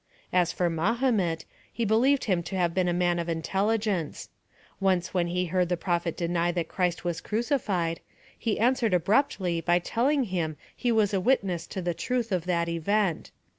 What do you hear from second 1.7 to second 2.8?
he believed him to have